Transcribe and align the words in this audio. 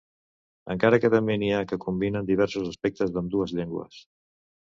Encara 0.75 0.99
que 1.03 1.11
també 1.15 1.35
n'hi 1.41 1.51
ha 1.57 1.59
que 1.73 1.79
combinen 1.83 2.25
diversos 2.31 2.71
aspectes 2.73 3.15
d'ambdues 3.19 3.55
llengües. 3.61 4.01